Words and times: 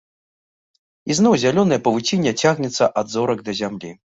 І 1.09 1.17
зноў 1.19 1.33
зялёнае 1.45 1.79
павуцінне 1.89 2.35
цягнецца 2.45 2.91
ад 3.03 3.07
зорак 3.17 3.39
да 3.51 3.61
зямлі. 3.65 3.97